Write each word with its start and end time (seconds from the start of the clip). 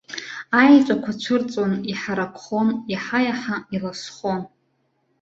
Аеҵәақәа 0.61 1.11
цәырҵуан, 1.21 1.73
иҳаракхон, 1.91 2.67
иаҳа-иаҳа 2.93 3.55
иласхон. 3.75 4.41